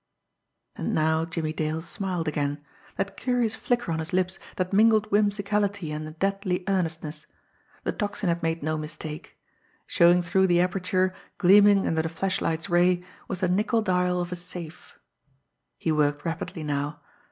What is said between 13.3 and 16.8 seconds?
the nickel dial of a safe. He worked rapidly